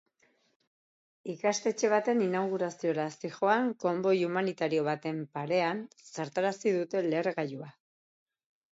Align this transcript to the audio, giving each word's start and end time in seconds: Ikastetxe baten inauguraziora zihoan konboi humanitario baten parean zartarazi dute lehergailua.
Ikastetxe 1.33 1.91
baten 1.93 2.23
inauguraziora 2.29 3.05
zihoan 3.27 3.69
konboi 3.85 4.17
humanitario 4.31 4.89
baten 4.91 5.23
parean 5.39 5.87
zartarazi 6.11 6.79
dute 6.81 7.09
lehergailua. 7.13 7.75